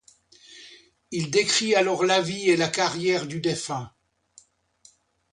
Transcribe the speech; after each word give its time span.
Il 1.11 1.29
décrit 1.29 1.75
alors 1.75 2.03
la 2.03 2.21
vie 2.23 2.49
et 2.49 2.57
la 2.57 2.69
carrière 2.69 3.27
du 3.27 3.39
défunt. 3.39 3.87